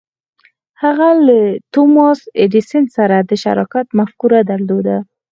[0.81, 1.37] هغه له
[1.73, 4.97] توماس ایډېسن سره د شراکت مفکوره درلوده.